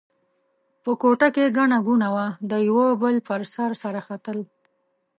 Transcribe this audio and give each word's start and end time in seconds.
په 0.83 0.91
کوټه 1.01 1.27
کې 1.35 1.53
ګڼه 1.57 1.77
ګوڼه 1.87 2.09
وه؛ 2.15 2.27
د 2.49 2.51
یوه 2.67 2.85
بل 3.01 3.15
پر 3.27 3.41
سر 3.53 3.71
سره 3.83 3.99
ختل. 4.07 4.39